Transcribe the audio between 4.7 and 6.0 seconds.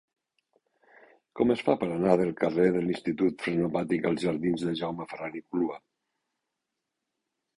Jaume Ferran i Clua?